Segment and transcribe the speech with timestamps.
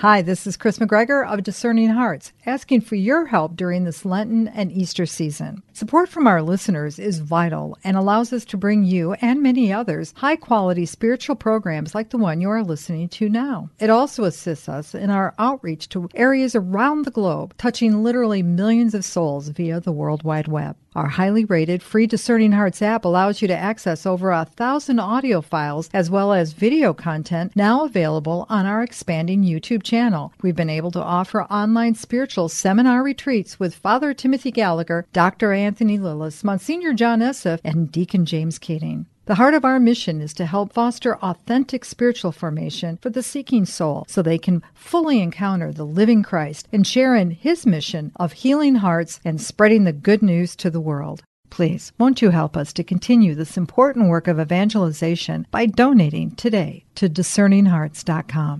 [0.00, 4.48] Hi, this is Kris McGregor of Discerning Hearts, asking for your help during this Lenten
[4.48, 5.62] and Easter season.
[5.80, 10.12] Support from our listeners is vital and allows us to bring you and many others
[10.18, 13.70] high quality spiritual programs like the one you are listening to now.
[13.78, 18.94] It also assists us in our outreach to areas around the globe, touching literally millions
[18.94, 20.76] of souls via the World Wide Web.
[20.96, 25.40] Our highly rated free Discerning Hearts app allows you to access over a thousand audio
[25.40, 30.32] files as well as video content now available on our expanding YouTube channel.
[30.42, 35.52] We've been able to offer online spiritual seminar retreats with Father Timothy Gallagher, Dr.
[35.70, 39.06] Anthony Lilles, Monsignor John Esseff, and Deacon James Keating.
[39.26, 43.64] The heart of our mission is to help foster authentic spiritual formation for the seeking
[43.64, 48.32] soul so they can fully encounter the living Christ and share in his mission of
[48.32, 51.22] healing hearts and spreading the good news to the world.
[51.50, 56.84] Please, won't you help us to continue this important work of evangelization by donating today
[56.96, 58.58] to discerninghearts.com?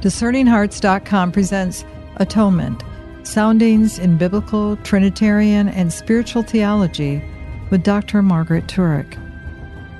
[0.00, 1.84] Discerninghearts.com presents
[2.18, 2.84] Atonement
[3.26, 7.22] Soundings in Biblical, Trinitarian, and Spiritual Theology
[7.70, 8.22] with Dr.
[8.22, 9.18] Margaret Turek.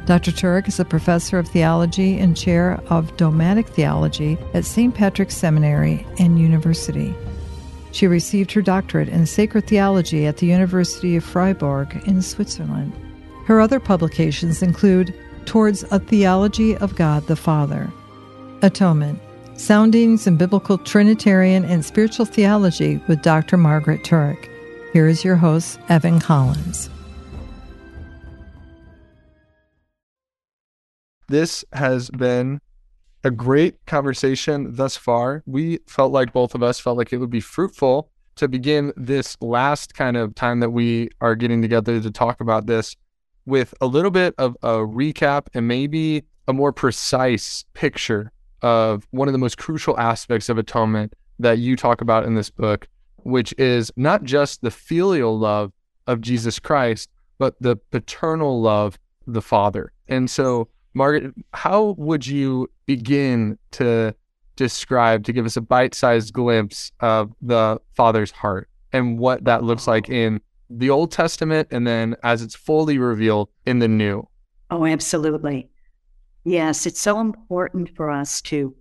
[0.07, 0.31] Dr.
[0.31, 4.95] Turek is a professor of theology and chair of dogmatic theology at St.
[4.95, 7.15] Patrick's Seminary and University.
[7.93, 12.93] She received her doctorate in sacred theology at the University of Freiburg in Switzerland.
[13.47, 15.15] Her other publications include
[15.47, 17.91] Towards a Theology of God the Father,
[18.63, 19.21] Atonement,
[19.57, 23.57] Soundings in Biblical Trinitarian and Spiritual Theology with Dr.
[23.57, 24.49] Margaret Turek.
[24.93, 26.91] Here is your host, Evan Collins.
[31.29, 32.61] This has been
[33.23, 35.45] a great conversation thus far.
[35.47, 39.37] We felt like both of us felt like it would be fruitful to begin this
[39.41, 42.97] last kind of time that we are getting together to talk about this
[43.47, 48.33] with a little bit of a recap and maybe a more precise picture
[48.65, 52.49] of one of the most crucial aspects of atonement that you talk about in this
[52.49, 55.71] book, which is not just the filial love
[56.07, 59.93] of Jesus Christ, but the paternal love of the Father.
[60.09, 64.15] And so Margaret, how would you begin to
[64.57, 69.63] describe, to give us a bite sized glimpse of the Father's heart and what that
[69.63, 74.27] looks like in the Old Testament and then as it's fully revealed in the New?
[74.71, 75.69] Oh, absolutely.
[76.45, 78.75] Yes, it's so important for us to,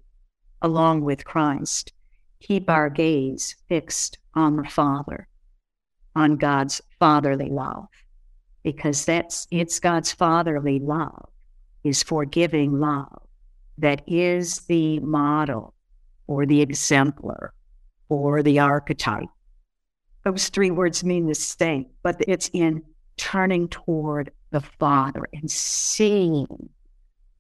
[0.62, 1.94] along with Christ,
[2.42, 5.30] keep our gaze fixed on the Father,
[6.14, 7.88] on God's fatherly love,
[8.64, 11.30] because that's it's God's fatherly love
[11.86, 13.22] is forgiving love
[13.78, 15.74] that is the model
[16.28, 17.54] or the exemplar
[18.10, 19.30] or the archetype.
[20.26, 22.84] Those three words mean the same, but it's in
[23.16, 26.70] turning toward the Father and seeing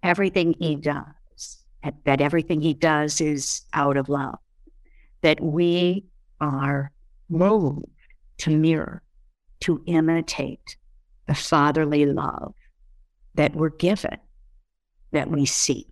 [0.03, 1.64] everything He does,
[2.06, 4.38] that everything He does is out of love,
[5.22, 6.06] that we
[6.40, 6.91] are
[7.30, 7.86] moved
[8.40, 9.02] to mirror,
[9.62, 10.78] to imitate
[11.28, 12.53] the fatherly love
[13.36, 14.18] that we're given
[15.12, 15.88] that we see.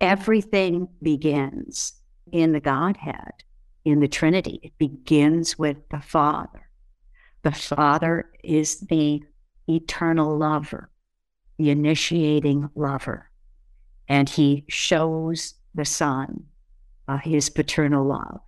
[0.00, 1.94] Everything begins
[2.30, 3.32] in the Godhead,
[3.84, 4.60] in the Trinity.
[4.62, 6.68] It begins with the Father.
[7.42, 9.22] The Father is the
[9.68, 10.90] eternal lover,
[11.62, 13.30] the initiating lover,
[14.08, 16.44] and he shows the Son
[17.06, 18.40] uh, his paternal love,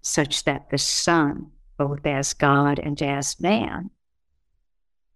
[0.00, 3.90] such that the Son, both as God and as man,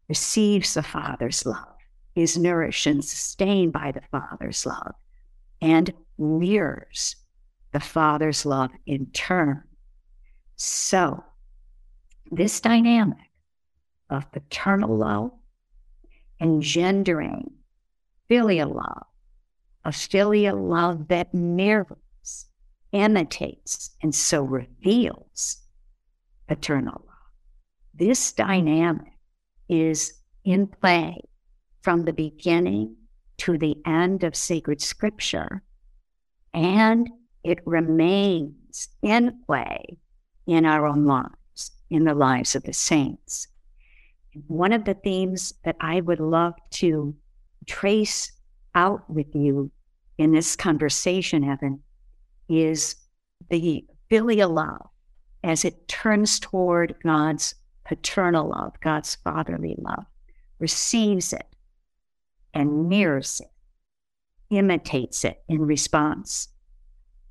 [0.06, 1.76] receives the Father's love
[2.14, 4.94] is nourished and sustained by the Father's love
[5.62, 7.16] and mirrors
[7.72, 9.62] the Father's love in turn.
[10.56, 11.24] So,
[12.30, 13.30] this dynamic
[14.10, 15.30] of paternal love
[16.40, 17.52] engendering
[18.28, 19.06] filial love,
[19.84, 22.46] a filial love that mirrors,
[22.92, 25.62] imitates, and so reveals
[26.48, 27.16] paternal love.
[27.94, 29.12] This dynamic
[29.68, 30.12] is
[30.44, 31.20] in play
[31.82, 32.96] from the beginning
[33.38, 35.62] to the end of sacred scripture.
[36.52, 37.08] And
[37.44, 39.98] it remains in play
[40.46, 43.48] in our own lives, in the lives of the saints.
[44.48, 47.14] One of the themes that I would love to
[47.66, 48.32] trace
[48.74, 49.70] out with you
[50.18, 51.80] in this conversation, Evan,
[52.48, 52.96] is
[53.48, 54.86] the filial love
[55.42, 57.54] as it turns toward God's
[57.84, 60.04] paternal love, God's fatherly love,
[60.58, 61.46] receives it,
[62.52, 63.50] and mirrors it,
[64.54, 66.48] imitates it in response.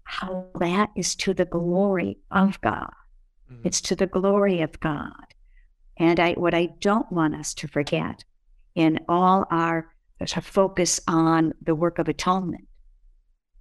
[0.04, 2.94] How that is to the glory of God.
[3.52, 3.68] Mm-hmm.
[3.68, 5.25] It's to the glory of God.
[5.97, 8.24] And I, what I don't want us to forget
[8.75, 9.94] in all our
[10.42, 12.68] focus on the work of atonement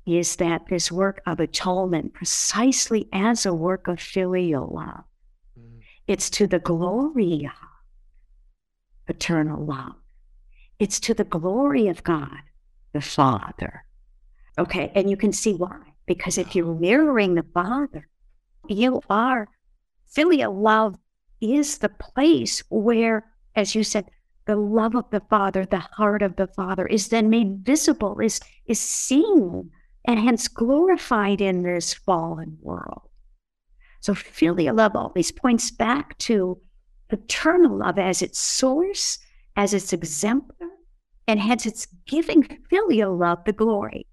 [0.06, 5.04] is that this work of atonement precisely as a work of filial love.
[5.58, 5.80] Mm.
[6.06, 7.52] It's to the glory of
[9.08, 9.94] eternal love.
[10.78, 12.42] It's to the glory of God,
[12.92, 13.84] the Father.
[14.58, 15.78] Okay, and you can see why.
[16.06, 18.08] Because if you're mirroring the Father,
[18.68, 19.48] you are
[20.06, 20.96] filial love
[21.40, 24.10] is the place where, as you said,
[24.46, 28.40] the love of the Father, the heart of the Father is then made visible, is,
[28.66, 29.70] is seen,
[30.04, 33.08] and hence glorified in this fallen world.
[34.00, 36.60] So filial love always points back to
[37.08, 39.18] paternal love as its source,
[39.56, 40.68] as its exemplar,
[41.26, 44.06] and hence it's giving filial love the glory.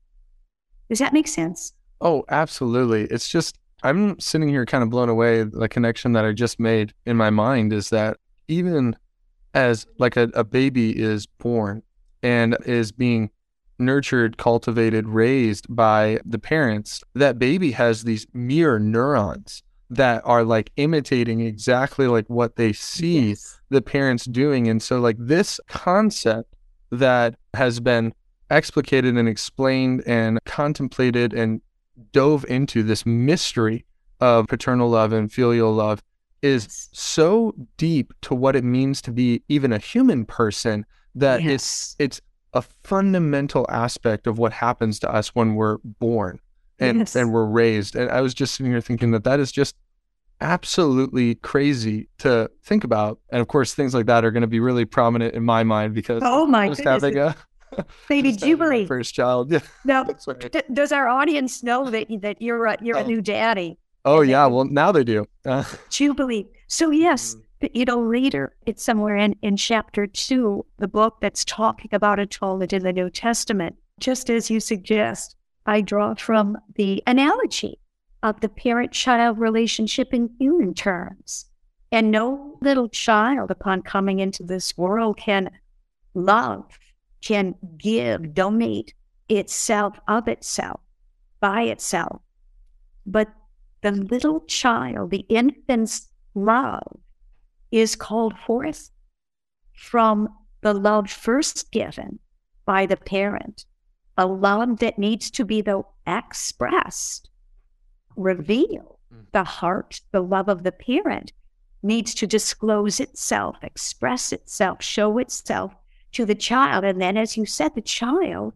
[0.89, 1.73] Does that make sense?
[1.99, 3.03] Oh, absolutely.
[3.03, 5.43] It's just, I'm sitting here kind of blown away.
[5.43, 8.17] The connection that I just made in my mind is that
[8.47, 8.95] even
[9.53, 11.83] as like a, a baby is born
[12.21, 13.31] and is being
[13.79, 20.71] nurtured, cultivated, raised by the parents, that baby has these mirror neurons that are like
[20.77, 23.59] imitating exactly like what they see yes.
[23.69, 24.67] the parents doing.
[24.67, 26.53] And so, like, this concept
[26.91, 28.13] that has been
[28.49, 31.61] explicated and explained and contemplated and
[32.11, 33.85] dove into this mystery
[34.19, 36.01] of paternal love and filial love
[36.41, 41.51] is so deep to what it means to be even a human person that yes.
[41.51, 42.21] it's it's
[42.53, 46.39] a fundamental aspect of what happens to us when we're born
[46.79, 47.15] and yes.
[47.15, 49.75] and we're raised and i was just sitting here thinking that that is just
[50.41, 54.59] absolutely crazy to think about and of course things like that are going to be
[54.59, 57.03] really prominent in my mind because oh my just goodness.
[57.03, 57.35] having a
[58.09, 62.77] baby jubilee first child yeah now d- does our audience know that that you're a,
[62.81, 63.03] you're oh.
[63.03, 65.27] a new daddy Oh yeah, well now they do.
[65.45, 65.63] Uh.
[65.89, 66.47] Jubilee.
[66.67, 67.69] So yes, mm.
[67.73, 72.73] you know later it's somewhere in in chapter two, the book that's talking about atonement
[72.73, 73.75] in the New Testament.
[73.99, 75.35] Just as you suggest,
[75.65, 77.79] I draw from the analogy
[78.23, 81.45] of the parent-child relationship in human terms.
[81.91, 85.51] And no little child, upon coming into this world, can
[86.13, 86.65] love,
[87.23, 88.93] can give, donate
[89.29, 90.79] itself of itself,
[91.39, 92.21] by itself.
[93.05, 93.29] But
[93.81, 96.97] the little child, the infant's love,
[97.71, 98.91] is called forth
[99.73, 100.29] from
[100.61, 102.19] the love first given
[102.65, 103.65] by the parent,
[104.17, 107.29] a love that needs to be, though, expressed,
[108.15, 108.97] revealed.
[109.13, 109.25] Mm.
[109.31, 111.31] The heart, the love of the parent,
[111.81, 115.73] needs to disclose itself, express itself, show itself
[116.13, 116.83] to the child.
[116.83, 118.53] And then, as you said, the child,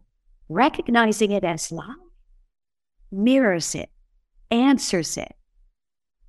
[0.48, 1.96] recognizing it as love,
[3.10, 3.90] mirrors it,
[4.50, 5.34] answers it.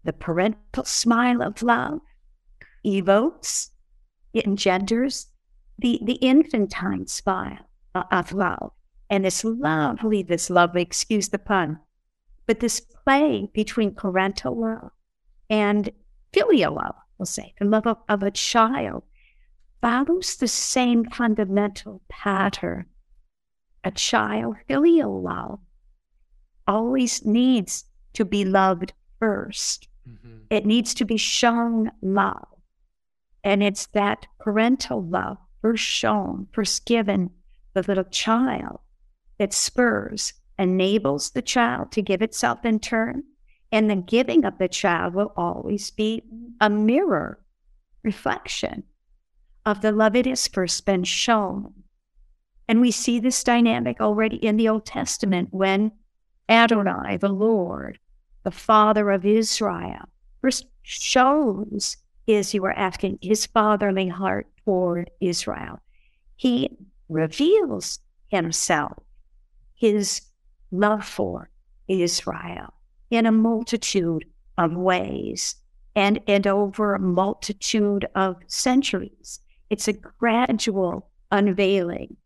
[0.03, 1.99] The parental smile of love
[2.85, 3.71] evokes,
[4.33, 5.27] engenders
[5.79, 7.69] the, the infantine smile
[8.11, 8.71] of love.
[9.09, 11.79] And this lovely, this lovely, excuse the pun,
[12.45, 14.91] but this play between parental love
[15.49, 15.89] and
[16.33, 19.03] filial love, we'll say, the love of, of a child,
[19.81, 22.85] follows the same fundamental pattern.
[23.83, 25.59] A child, filial love,
[26.67, 30.37] always needs to be loved 1st mm-hmm.
[30.49, 32.47] It needs to be shown love.
[33.43, 37.31] And it's that parental love first shown, first given
[37.73, 38.79] the little child
[39.37, 43.23] that spurs, enables the child to give itself in turn.
[43.71, 46.23] And the giving of the child will always be
[46.59, 47.39] a mirror
[48.03, 48.83] reflection
[49.67, 51.73] of the love it has first been shown.
[52.69, 55.91] And we see this dynamic already in the Old Testament when
[56.47, 57.99] Adonai, the Lord,
[58.43, 60.07] the father of Israel,
[60.41, 61.97] first shows
[62.27, 65.81] is you were asking his fatherly heart toward Israel.
[66.37, 66.69] He
[67.09, 69.03] reveals himself,
[69.75, 70.21] his
[70.71, 71.49] love for
[71.89, 72.73] Israel
[73.09, 74.23] in a multitude
[74.57, 75.57] of ways
[75.93, 79.41] and, and over a multitude of centuries.
[79.69, 82.17] It's a gradual unveiling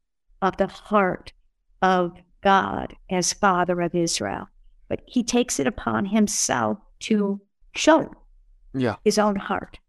[0.42, 1.34] of the heart
[1.82, 4.48] of God as Father of Israel
[4.92, 7.40] but he takes it upon himself to
[7.74, 8.14] show
[8.74, 8.98] yeah.
[9.06, 9.80] his own heart.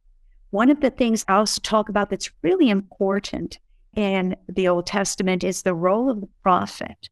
[0.50, 3.58] One of the things I also talk about that's really important
[3.96, 7.08] in the Old Testament is the role of the prophet,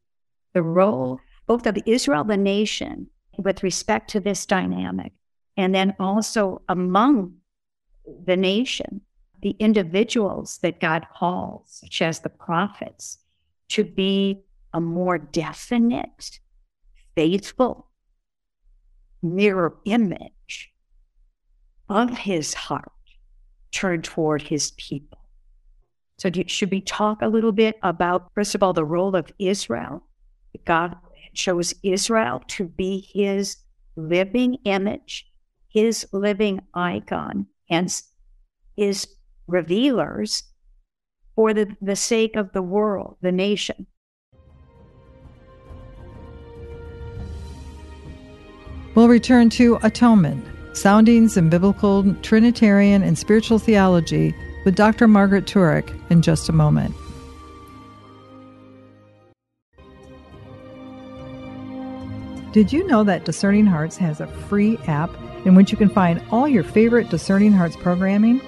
[0.53, 1.19] the role
[1.49, 5.13] both of Israel, the nation, with respect to this dynamic,
[5.57, 7.39] and then also among
[8.25, 9.01] the nation,
[9.43, 13.19] the individuals that God calls, such as the prophets,
[13.71, 14.41] to be
[14.73, 16.41] a more definite
[17.15, 17.89] faithful
[19.23, 20.73] mirror image
[21.89, 22.93] of his heart
[23.73, 25.19] turned toward his people.
[26.19, 30.03] So, should we talk a little bit about, first of all, the role of Israel?
[30.65, 30.97] God
[31.35, 33.57] chose Israel to be his
[33.97, 35.27] living image,
[35.69, 38.11] his living icon, hence
[38.77, 39.07] his
[39.51, 40.43] revealers
[41.35, 43.87] for the, the sake of the world, the nation.
[48.95, 50.45] We'll return to Atonement
[50.77, 55.09] Soundings in Biblical, Trinitarian, and Spiritual Theology with Dr.
[55.09, 56.95] Margaret Turek in just a moment.
[62.53, 65.11] Did you know that Discerning Hearts has a free app
[65.47, 68.41] in which you can find all your favorite Discerning Hearts programming?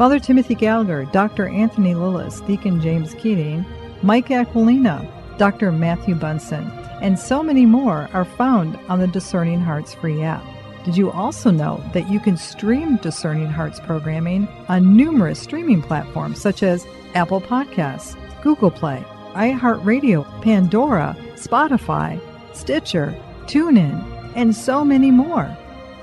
[0.00, 1.46] Father Timothy Gallagher, Dr.
[1.46, 3.66] Anthony Lilles, Deacon James Keating,
[4.02, 5.70] Mike Aquilina, Dr.
[5.72, 6.70] Matthew Bunson,
[7.02, 10.42] and so many more are found on the Discerning Hearts free app.
[10.86, 16.40] Did you also know that you can stream Discerning Hearts programming on numerous streaming platforms
[16.40, 19.04] such as Apple Podcasts, Google Play,
[19.34, 22.18] iHeartRadio, Pandora, Spotify,
[22.54, 25.54] Stitcher, TuneIn, and so many more?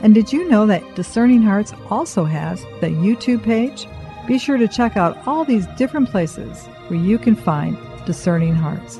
[0.01, 3.87] And did you know that Discerning Hearts also has the YouTube page?
[4.27, 8.99] Be sure to check out all these different places where you can find Discerning Hearts.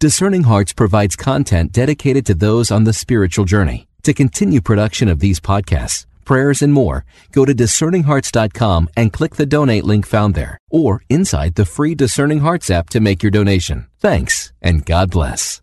[0.00, 3.88] Discerning Hearts provides content dedicated to those on the spiritual journey.
[4.04, 9.46] To continue production of these podcasts, prayers, and more, go to discerninghearts.com and click the
[9.46, 13.88] donate link found there or inside the free Discerning Hearts app to make your donation.
[13.98, 15.60] Thanks and God bless.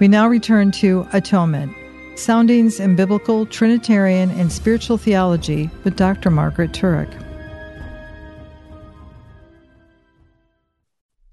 [0.00, 1.72] We now return to Atonement
[2.16, 6.30] Soundings in Biblical, Trinitarian, and Spiritual Theology with Dr.
[6.30, 7.12] Margaret Turek.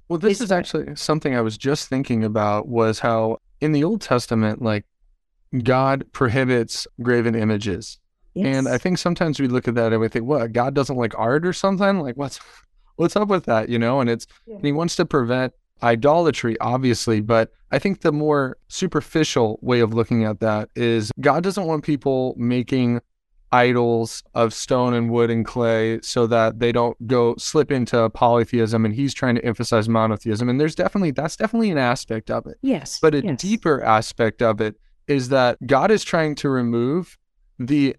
[0.08, 4.02] Well, this is actually something I was just thinking about was how in the Old
[4.02, 4.86] Testament, like
[5.64, 8.00] God prohibits graven images.
[8.34, 8.58] Yes.
[8.58, 11.18] And I think sometimes we look at that and we think, what, God doesn't like
[11.18, 12.00] art or something?
[12.00, 12.40] Like what's
[12.98, 13.70] what's up with that?
[13.70, 14.56] You know, and it's yeah.
[14.56, 19.94] and he wants to prevent idolatry, obviously, but I think the more superficial way of
[19.94, 23.02] looking at that is God doesn't want people making
[23.52, 28.84] idols of stone and wood and clay so that they don't go slip into polytheism
[28.84, 32.58] and he's trying to emphasize monotheism and there's definitely that's definitely an aspect of it
[32.62, 33.40] yes but a yes.
[33.40, 34.76] deeper aspect of it
[35.08, 37.18] is that God is trying to remove
[37.60, 37.96] the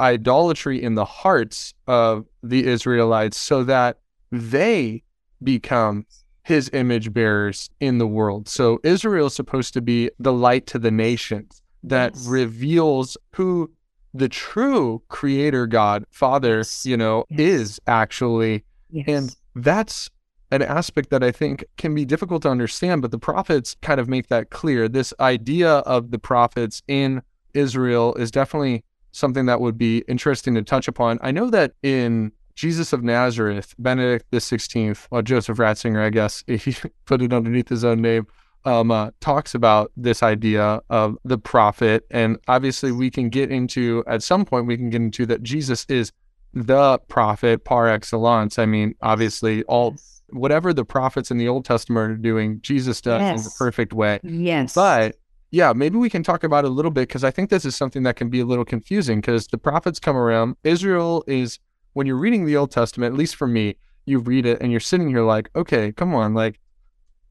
[0.00, 3.98] idolatry in the hearts of the Israelites so that
[4.30, 5.02] they
[5.42, 6.06] become
[6.42, 8.48] his image bearers in the world.
[8.48, 12.26] So Israel is supposed to be the light to the nations that yes.
[12.26, 13.70] reveals who
[14.12, 16.86] the true creator God, Father, yes.
[16.86, 17.40] you know, yes.
[17.40, 18.64] is actually.
[19.06, 20.10] And that's
[20.54, 24.08] an aspect that I think can be difficult to understand, but the prophets kind of
[24.08, 24.88] make that clear.
[24.88, 27.22] This idea of the prophets in
[27.54, 31.18] Israel is definitely something that would be interesting to touch upon.
[31.22, 36.44] I know that in Jesus of Nazareth, Benedict the Sixteenth, well, Joseph Ratzinger, I guess,
[36.46, 38.26] if he put it underneath his own name,
[38.64, 44.04] um, uh, talks about this idea of the prophet, and obviously we can get into
[44.06, 46.12] at some point we can get into that Jesus is
[46.54, 48.58] the prophet par excellence.
[48.58, 49.96] I mean, obviously all
[50.34, 53.38] whatever the prophets in the Old Testament are doing, Jesus does yes.
[53.38, 54.20] in the perfect way.
[54.22, 54.74] Yes.
[54.74, 55.16] But
[55.50, 57.76] yeah, maybe we can talk about it a little bit because I think this is
[57.76, 60.56] something that can be a little confusing because the prophets come around.
[60.64, 61.60] Israel is,
[61.92, 63.76] when you're reading the Old Testament, at least for me,
[64.06, 66.58] you read it and you're sitting here like, okay, come on, like,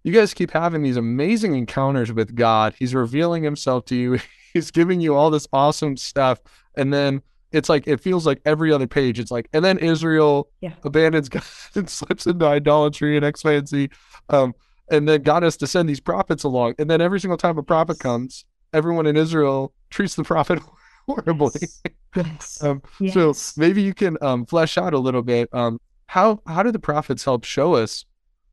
[0.03, 2.75] you guys keep having these amazing encounters with God.
[2.77, 4.19] He's revealing himself to you.
[4.53, 6.39] He's giving you all this awesome stuff.
[6.75, 7.22] And then
[7.53, 9.19] it's like it feels like every other page.
[9.19, 10.74] It's like, and then Israel yeah.
[10.83, 11.43] abandons God
[11.75, 13.89] and slips into idolatry and X, Y, and Z.
[14.29, 14.53] Um,
[14.91, 16.75] and then God has to send these prophets along.
[16.79, 18.43] And then every single time a prophet comes,
[18.74, 20.60] everyone in Israel treats the prophet
[21.07, 21.67] horribly.
[22.15, 22.62] Yes.
[22.63, 23.13] um, yes.
[23.39, 25.48] So maybe you can um, flesh out a little bit.
[25.53, 28.05] Um, how how do the prophets help show us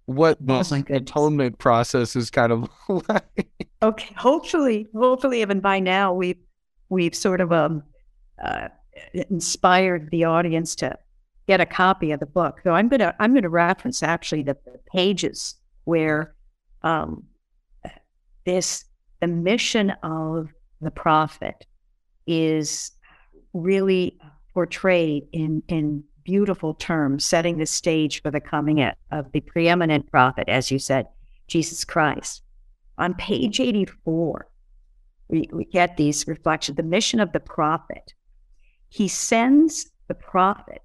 [0.07, 2.69] what oh this oh atonement process is kind of
[3.09, 3.49] like?
[3.83, 6.39] Okay, hopefully, hopefully, even by now we've
[6.91, 7.83] we've sort of um
[8.43, 8.69] uh,
[9.13, 10.97] inspired the audience to
[11.47, 12.61] get a copy of the book.
[12.63, 14.57] So I'm gonna I'm gonna reference actually the,
[14.93, 15.55] pages
[15.85, 16.35] where
[16.83, 17.25] um,
[18.45, 18.85] this
[19.21, 20.49] the mission of
[20.81, 21.67] the prophet
[22.27, 22.93] is
[23.53, 24.19] really
[24.55, 30.49] portrayed in in beautiful terms, setting the stage for the coming of the preeminent prophet,
[30.49, 31.07] as you said,
[31.49, 32.43] Jesus Christ.
[32.99, 34.47] On page 84,
[35.29, 36.77] we, we get these reflections.
[36.77, 38.15] The mission of the prophet
[38.91, 40.83] he sends the prophet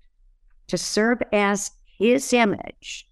[0.68, 3.10] to serve as his image,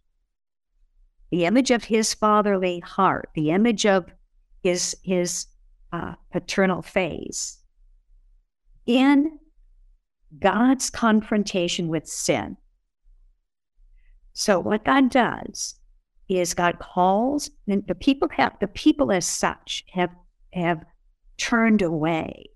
[1.31, 4.05] the image of his fatherly heart, the image of
[4.61, 5.47] his, his
[5.91, 7.59] uh, paternal face
[8.85, 9.39] in
[10.39, 12.57] God's confrontation with sin.
[14.33, 15.75] So what God does
[16.29, 20.09] is God calls, and the people have the people as such have
[20.53, 20.83] have
[21.37, 22.49] turned away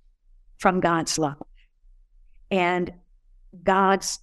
[0.57, 1.41] from God's love.
[2.51, 2.93] And
[3.63, 4.19] God's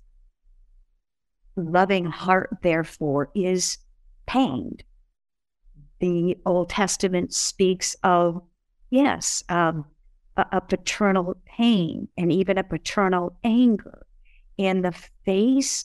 [1.56, 3.78] loving heart, therefore, is
[4.26, 4.82] pained.
[6.00, 8.42] The Old Testament speaks of,
[8.90, 9.84] yes, um,
[10.36, 14.06] a, a paternal pain and even a paternal anger
[14.56, 15.84] in the face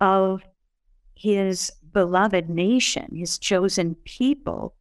[0.00, 0.42] of
[1.14, 4.74] his beloved nation, his chosen people,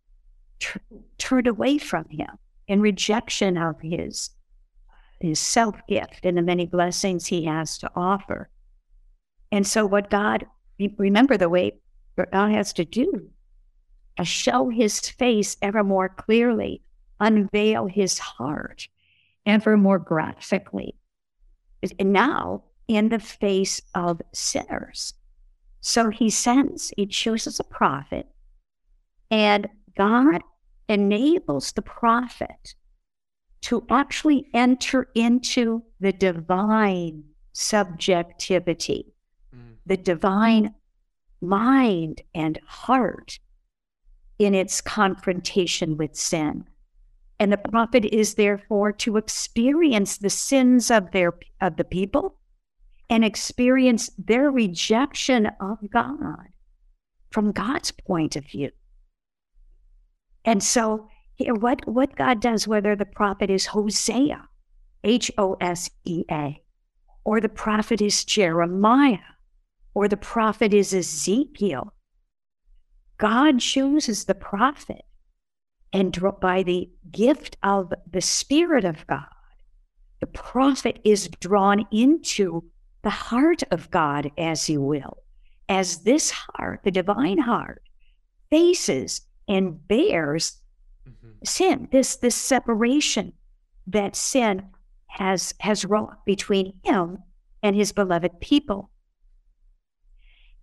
[0.60, 0.80] tr-
[1.18, 2.30] turned away from him
[2.68, 4.32] in rejection of his
[5.20, 8.50] his self gift and the many blessings he has to offer.
[9.52, 10.46] And so, what God,
[10.98, 11.74] remember the way
[12.18, 13.30] God has to do,
[14.20, 16.82] is show his face ever more clearly,
[17.20, 18.88] unveil his heart
[19.46, 20.96] ever more graphically.
[22.00, 25.14] And now, in the face of sinners.
[25.82, 28.28] So he sends, he chooses a prophet,
[29.30, 29.68] and
[29.98, 30.42] God
[30.88, 32.76] enables the prophet
[33.64, 39.14] to actually enter into the divine subjectivity,
[39.56, 39.76] mm.
[39.86, 40.74] the divine
[41.42, 43.40] mind and heart
[44.38, 46.66] in its confrontation with sin.
[47.40, 52.36] And the prophet is therefore to experience the sins of their of the people
[53.10, 56.50] and experience their rejection of God
[57.32, 58.72] from God's point of view.
[60.46, 64.48] And so here, what, what God does, whether the prophet is Hosea,
[65.04, 66.62] H O S E A,
[67.24, 69.18] or the prophet is Jeremiah,
[69.94, 71.94] or the prophet is Ezekiel,
[73.18, 75.06] God chooses the prophet
[75.94, 79.28] and by the gift of the Spirit of God,
[80.20, 82.64] the prophet is drawn into
[83.04, 85.18] the heart of God, as you will,
[85.70, 87.84] as this heart, the divine heart,
[88.50, 90.63] faces and bears
[91.08, 91.32] mm-hmm.
[91.44, 93.34] sin, this this separation
[93.88, 94.70] that sin
[95.08, 97.20] has has wrought between him
[97.62, 98.90] and his beloved people.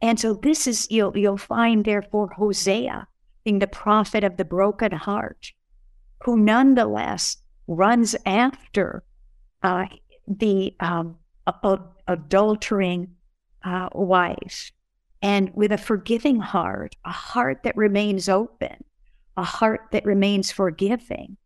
[0.03, 3.07] And so this is you'll you'll find therefore Hosea
[3.45, 5.53] being the prophet of the broken heart,
[6.25, 9.05] who nonetheless runs after
[9.63, 9.87] uh,
[10.27, 13.09] the um, adultering
[13.65, 14.73] uh, wife
[15.23, 18.85] and with a forgiving heart, a heart that remains open,
[19.41, 21.39] a heart that remains forgiving,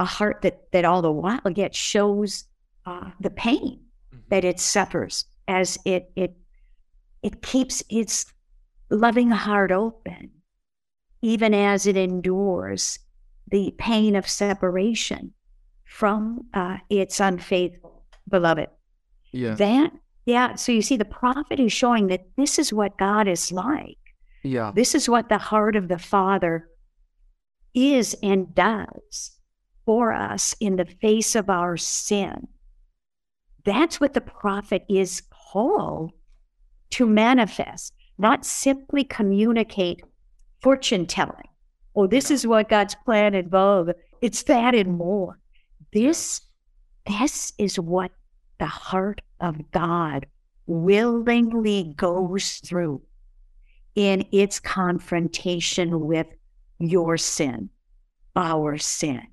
[0.00, 2.44] a heart that, that all the while yet shows
[2.86, 3.78] uh, the pain
[4.12, 4.18] mm-hmm.
[4.30, 6.34] that it suffers as it, it,
[7.22, 8.26] it keeps its
[8.90, 10.30] loving heart open
[11.22, 12.98] even as it endures
[13.48, 15.32] the pain of separation
[15.84, 18.68] from uh, its unfaithful beloved.
[19.32, 19.54] Yeah.
[19.54, 19.92] That,
[20.26, 20.54] yeah.
[20.56, 23.98] So you see, the prophet is showing that this is what God is like.
[24.42, 24.72] Yeah.
[24.74, 26.69] This is what the heart of the Father
[27.74, 29.32] is and does
[29.84, 32.48] for us in the face of our sin.
[33.64, 36.12] That's what the prophet is called
[36.90, 40.02] to manifest, not simply communicate
[40.60, 41.48] fortune telling.
[41.94, 43.92] Oh, this is what God's plan involved.
[44.20, 45.38] It's that and more.
[45.92, 46.40] This,
[47.06, 48.12] this is what
[48.58, 50.26] the heart of God
[50.66, 53.02] willingly goes through
[53.96, 56.26] in its confrontation with
[56.80, 57.70] your sin,
[58.34, 59.26] our sin.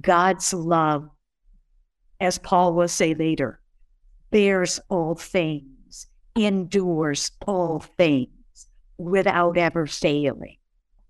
[0.00, 1.08] God's love,
[2.20, 3.60] as Paul will say later,
[4.30, 8.28] bears all things, endures all things
[8.96, 10.56] without ever failing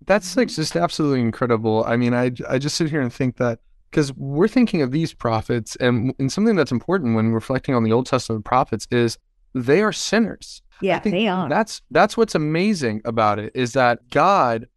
[0.05, 1.83] that's like just absolutely incredible.
[1.85, 5.13] I mean, I I just sit here and think that because we're thinking of these
[5.13, 9.17] prophets, and, and something that's important when reflecting on the Old Testament prophets is
[9.53, 10.61] they are sinners.
[10.81, 11.49] Yeah, they are.
[11.49, 14.67] That's that's what's amazing about it is that God,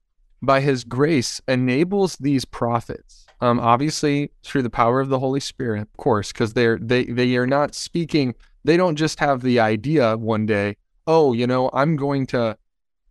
[0.43, 3.27] by His grace, enables these prophets.
[3.41, 7.37] Um, obviously through the power of the Holy Spirit, of course, because they're they they
[7.37, 8.35] are not speaking.
[8.65, 10.77] They don't just have the idea one day.
[11.07, 12.59] Oh, you know, I'm going to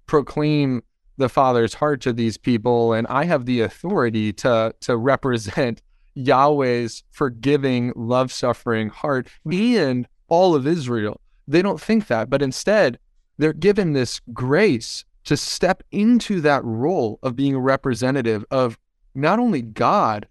[0.06, 0.84] proclaim
[1.18, 5.82] the Father's heart to these people, and I have the authority to to represent
[6.18, 11.22] Yahweh's forgiving, love suffering heart and all of Israel.
[11.48, 13.00] They don't think that, but instead,
[13.38, 18.80] they're given this grace to step into that role of being a representative of
[19.14, 20.26] not only God,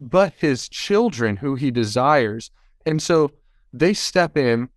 [0.00, 2.50] but his children who he desires.
[2.84, 3.30] And so
[3.72, 4.70] they step in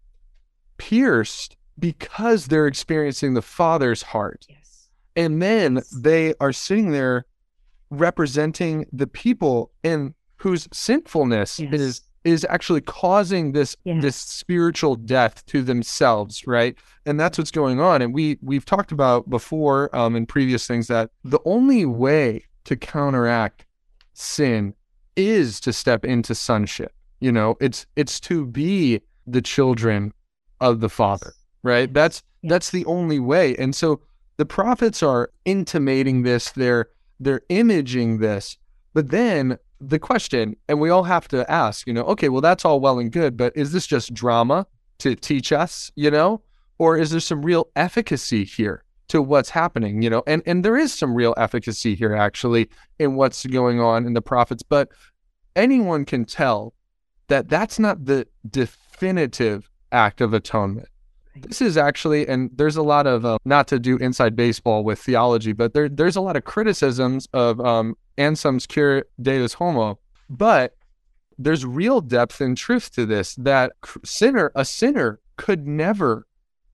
[0.77, 4.45] pierced because they're experiencing the Father's heart.
[5.15, 7.25] And then they are sitting there
[7.89, 11.73] representing the people in whose sinfulness yes.
[11.73, 13.99] is is actually causing this Yeah.
[14.01, 16.75] this spiritual death to themselves, right?
[17.05, 18.01] And that's what's going on.
[18.01, 22.75] And we we've talked about before um, in previous things that the only way to
[22.75, 23.65] counteract
[24.13, 24.73] sin
[25.15, 26.91] is to step into sonship.
[27.19, 30.13] You know, it's it's to be the children
[30.59, 31.91] of the Father, right?
[31.93, 33.55] That's that's the only way.
[33.57, 34.01] And so
[34.37, 36.87] the prophets are intimating this, they're
[37.19, 38.57] they're imaging this,
[38.93, 42.65] but then the question, and we all have to ask, you know, okay, well that's
[42.65, 44.65] all well and good, but is this just drama
[44.99, 46.41] to teach us, you know?
[46.79, 50.23] Or is there some real efficacy here to what's happening, you know?
[50.27, 54.21] And and there is some real efficacy here actually in what's going on in the
[54.21, 54.89] prophets, but
[55.55, 56.73] anyone can tell
[57.27, 60.87] that that's not the definitive act of atonement.
[61.41, 64.99] This is actually, and there's a lot of uh, not to do inside baseball with
[64.99, 70.75] theology, but there there's a lot of criticisms of um, Anselm's Cur Deus Homo, but
[71.37, 73.35] there's real depth and truth to this.
[73.35, 73.73] That
[74.03, 76.25] sinner, a sinner, could never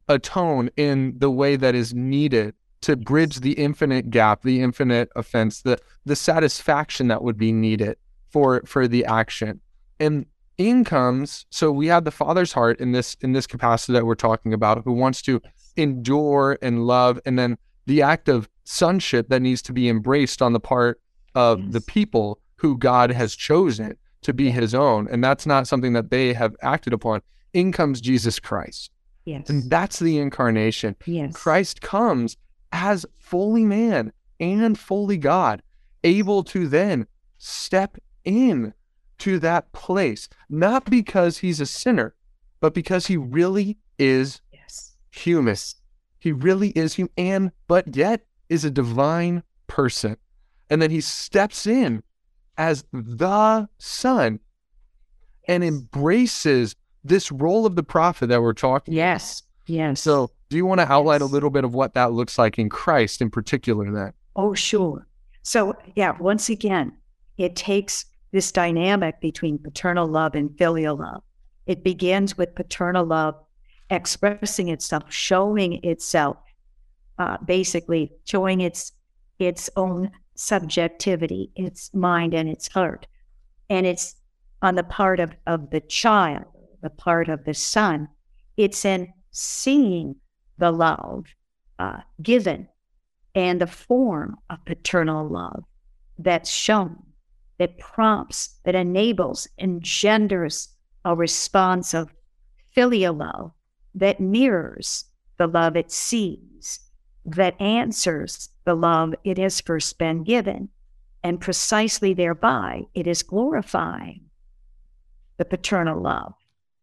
[0.08, 5.62] atone in the way that is needed to bridge the infinite gap, the infinite offense,
[5.62, 7.98] the the satisfaction that would be needed
[8.30, 9.62] for for the action.
[10.00, 10.26] And
[10.58, 14.16] in comes so we have the father's heart in this in this capacity that we're
[14.16, 15.42] talking about who wants to
[15.78, 20.54] endure and love and then the act of sonship that needs to be embraced on
[20.54, 21.02] the part
[21.36, 25.94] of the people who God has chosen to be his own and that's not something
[25.94, 27.22] that they have acted upon.
[27.54, 28.92] In comes Jesus Christ.
[29.26, 29.50] Yes.
[29.50, 30.96] and that's the incarnation.
[31.06, 31.34] Yes.
[31.34, 32.36] Christ comes
[32.74, 35.62] as fully man and fully God,
[36.04, 38.74] able to then step in
[39.24, 42.14] to that place, not because he's a sinner,
[42.60, 44.96] but because he really is Yes.
[45.12, 45.56] human.
[46.20, 50.18] He really is human, and but yet is a divine person.
[50.70, 52.04] And then he steps in
[52.58, 54.40] as the Son
[55.48, 59.44] and embraces this role of the prophet that we're talking Yes.
[59.68, 60.02] Yes.
[60.02, 62.68] so, do you want to outline a little bit of what that looks like in
[62.70, 64.12] Christ in particular then?
[64.36, 65.08] Oh, sure.
[65.44, 66.92] So, yeah, once again,
[67.38, 71.24] it takes this dynamic between paternal love and filial love.
[71.66, 73.36] It begins with paternal love
[73.90, 76.38] expressing itself, showing itself,
[77.20, 78.92] uh, basically showing its
[79.40, 83.08] its own subjectivity, its mind and its heart,
[83.70, 84.16] and it's
[84.62, 86.46] on the part of of the child,
[86.82, 88.10] the part of the son.
[88.58, 90.16] It's in seeing
[90.58, 91.26] the love
[91.80, 92.68] uh, given
[93.36, 95.64] and the form of paternal love
[96.18, 97.04] that's shown,
[97.64, 100.68] that prompts, that enables, engenders
[101.06, 102.14] a response of
[102.74, 103.54] filial love
[103.96, 105.06] that mirrors
[105.38, 106.82] the love it sees,
[107.24, 110.68] that answers the love it has first been given,
[111.24, 114.26] and precisely thereby it is glorifying
[115.38, 116.34] the paternal love,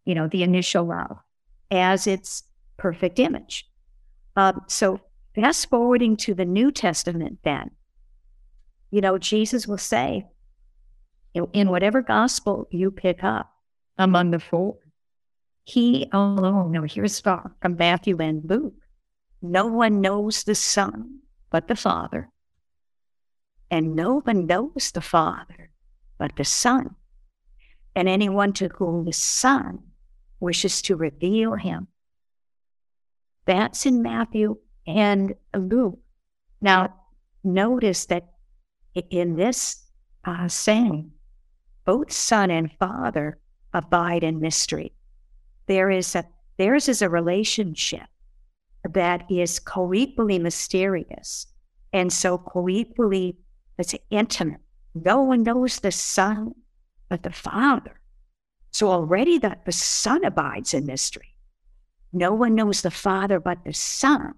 [0.06, 1.18] you know, the initial love,
[1.70, 2.42] as its
[2.78, 3.68] perfect image.
[4.34, 4.98] Um, so
[5.34, 7.70] fast forwarding to the New Testament, then,
[8.90, 10.24] you know, Jesus will say,
[11.34, 13.52] in, whatever gospel you pick up
[13.98, 14.76] among the four,
[15.64, 18.74] he alone, no, here's from Matthew and Luke.
[19.42, 22.30] No one knows the Son but the Father,
[23.70, 25.70] and no one knows the Father
[26.18, 26.96] but the Son,
[27.94, 29.78] and anyone to whom the Son
[30.40, 31.88] wishes to reveal him.
[33.46, 35.98] That's in Matthew and Luke.
[36.60, 36.94] Now,
[37.42, 38.28] notice that
[38.94, 39.84] in this
[40.24, 41.12] uh, saying,
[41.84, 43.38] both Son and Father
[43.72, 44.92] abide in mystery.
[45.66, 46.24] There is a
[46.58, 48.06] theirs is a relationship
[48.84, 51.46] that is co-equally mysterious
[51.92, 53.36] and so co-equally
[53.78, 54.60] it's intimate.
[54.94, 56.54] No one knows the Son
[57.08, 58.00] but the Father.
[58.72, 61.34] So already that the Son abides in mystery.
[62.12, 64.34] No one knows the Father but the Son,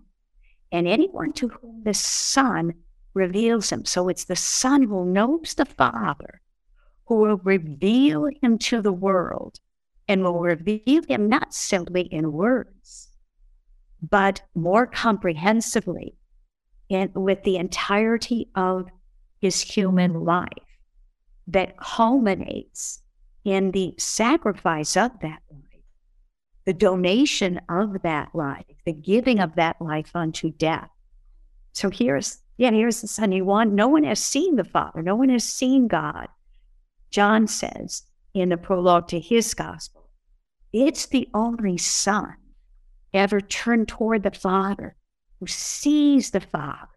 [0.71, 2.75] and anyone to whom the Son
[3.15, 3.85] reveals him.
[3.85, 6.41] So it's the Son who knows the Father,
[7.07, 9.59] who will reveal him to the world
[10.09, 13.09] and will reveal him not simply in words,
[14.03, 16.17] but more comprehensively
[16.91, 18.87] and with the entirety of
[19.41, 20.49] his human life
[21.47, 23.03] that culminates
[23.45, 25.83] in the sacrifice of that life,
[26.65, 30.89] the donation of that life, the giving of that life unto death.
[31.73, 33.33] So here's, yeah, here's the Son.
[33.33, 36.29] You want, no one has seen the Father, no one has seen God.
[37.13, 40.09] John says in the prologue to his gospel,
[40.73, 42.35] it's the only Son
[43.13, 44.97] ever turned toward the Father
[45.39, 46.89] who sees the Father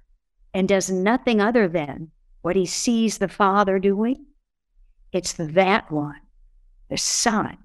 [0.54, 4.26] and does nothing other than what he sees the Father doing.
[5.12, 6.22] It's that one
[6.90, 7.58] the Son,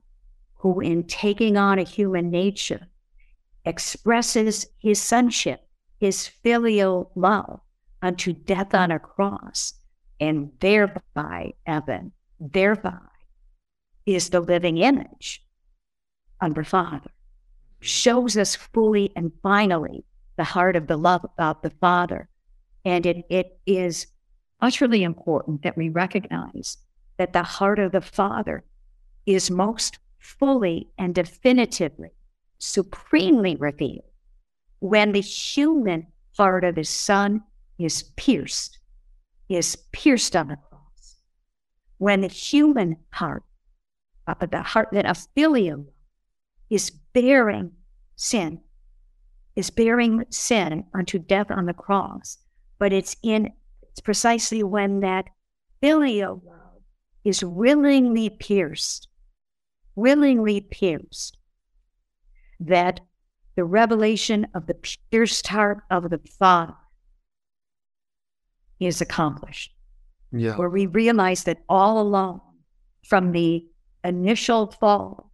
[0.57, 2.89] who in taking on a human nature
[3.65, 5.69] expresses his sonship,
[6.01, 7.61] his filial love
[8.03, 9.75] unto death on a cross,
[10.19, 12.99] and thereby, Evan, thereby
[14.07, 15.45] is the living image
[16.41, 17.11] of the Father,
[17.81, 20.05] shows us fully and finally
[20.37, 22.29] the heart of the love of the Father.
[22.85, 24.07] And it, it is
[24.61, 26.79] utterly important that we recognize
[27.19, 28.65] that the heart of the Father
[29.27, 32.11] is most fully and definitively,
[32.59, 34.05] supremely revealed
[34.79, 37.43] when the human heart of his Son
[37.79, 38.79] is pierced,
[39.49, 40.70] is pierced on the.
[42.01, 43.43] When the human heart,
[44.27, 45.85] uh, the heart that a filial
[46.71, 47.73] is bearing
[48.17, 48.63] sin,
[49.55, 52.39] is bearing sin unto death on the cross,
[52.79, 55.27] but it's in it's precisely when that
[55.83, 56.81] filial love
[57.23, 59.07] is willingly pierced,
[59.95, 61.37] willingly pierced,
[62.59, 63.01] that
[63.57, 66.77] the revelation of the pierced heart of the Father
[68.79, 69.75] is accomplished.
[70.33, 70.57] Yeah.
[70.57, 72.41] Where we realize that all along,
[73.07, 73.67] from the
[74.05, 75.33] initial fall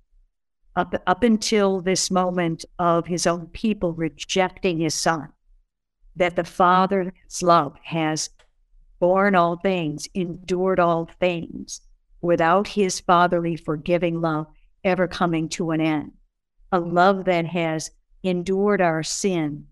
[0.75, 5.29] up, up until this moment of his own people rejecting his son,
[6.17, 8.31] that the Father's love has
[8.99, 11.83] borne all things, endured all things,
[12.23, 14.47] without his fatherly forgiving love
[14.85, 16.13] ever coming to an end.
[16.73, 17.91] A love that has
[18.23, 19.67] endured our sin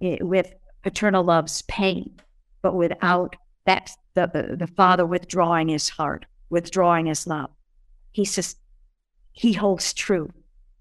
[0.00, 2.16] eh, with paternal love's pain,
[2.62, 7.50] but without that the, the, the father withdrawing his heart, withdrawing his love.
[8.12, 8.56] He says
[9.32, 10.30] he holds true,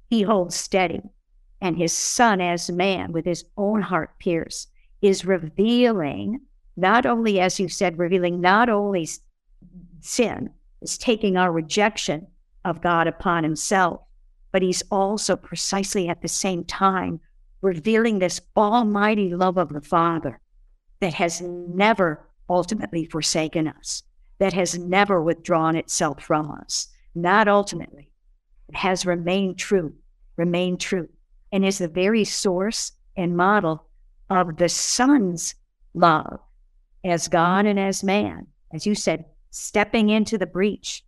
[0.10, 1.02] he holds steady,
[1.62, 4.70] and his son as man with his own heart pierced
[5.02, 6.42] is revealing
[6.76, 9.08] not only, as you said, revealing not only
[10.00, 10.50] sin,
[10.82, 12.28] is taking our rejection
[12.64, 14.02] of God upon himself,
[14.52, 17.20] but he's also precisely at the same time
[17.62, 20.40] revealing this almighty love of the Father
[21.02, 24.04] that has never ultimately forsaken us,
[24.40, 28.10] that has never withdrawn itself from us, not ultimately.
[28.70, 29.94] It has remained true,
[30.38, 31.10] remained true,
[31.52, 33.88] and is the very source and model
[34.30, 35.56] of the Son's
[35.94, 36.40] love
[37.04, 41.04] as God and as man, as you said, stepping into the breach,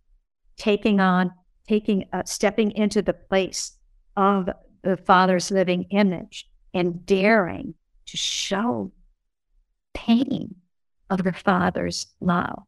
[0.56, 1.32] taking on,
[1.68, 3.76] taking, uh, stepping into the place
[4.16, 4.48] of
[4.82, 7.74] the Father's living image and daring
[8.06, 8.90] to show
[9.94, 10.56] pain
[11.12, 12.62] of the Father's love.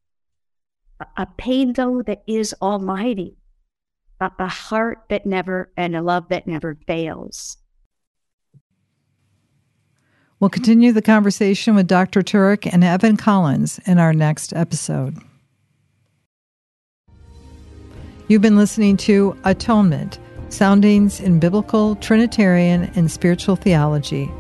[1.17, 3.37] A pain, though, that is almighty,
[4.21, 7.57] a, a heart that never, and a love that never fails.
[10.39, 12.21] We'll continue the conversation with Dr.
[12.21, 15.17] Turek and Evan Collins in our next episode.
[18.29, 20.19] You've been listening to Atonement
[20.51, 24.31] Soundings in Biblical, Trinitarian, and Spiritual Theology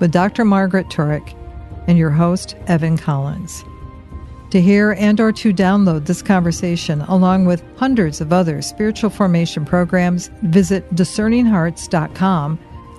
[0.00, 0.44] with Dr.
[0.44, 1.34] Margaret Turek
[1.88, 3.64] and your host, Evan Collins.
[4.50, 9.64] To hear and or to download this conversation along with hundreds of other spiritual formation
[9.64, 12.58] programs, visit discerninghearts.com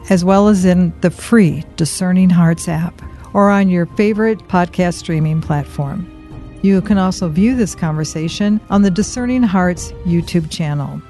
[0.09, 3.01] as well as in the free Discerning Hearts app
[3.33, 6.07] or on your favorite podcast streaming platform.
[6.61, 11.01] You can also view this conversation on the Discerning Hearts YouTube channel.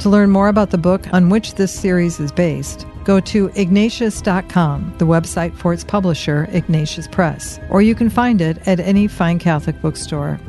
[0.00, 4.94] To learn more about the book on which this series is based, go to ignatius.com,
[4.98, 9.38] the website for its publisher, Ignatius Press, or you can find it at any fine
[9.38, 10.40] Catholic bookstore.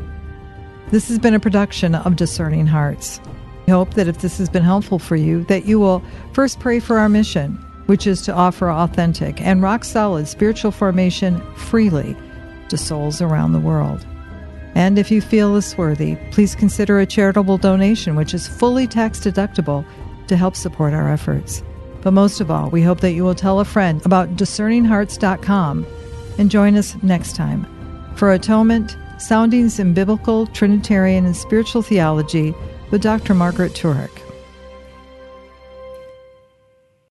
[0.92, 3.20] This has been a production of Discerning Hearts.
[3.68, 6.80] We hope that if this has been helpful for you, that you will first pray
[6.80, 12.16] for our mission which is to offer authentic and rock solid spiritual formation freely
[12.70, 14.06] to souls around the world.
[14.74, 19.20] And if you feel this worthy, please consider a charitable donation, which is fully tax
[19.20, 19.86] deductible
[20.28, 21.64] to help support our efforts.
[22.06, 25.88] But most of all, we hope that you will tell a friend about discerninghearts.com
[26.38, 27.66] and join us next time
[28.16, 32.54] for Atonement Soundings in Biblical, Trinitarian, and Spiritual Theology
[32.92, 33.34] with Dr.
[33.34, 34.25] Margaret Turek.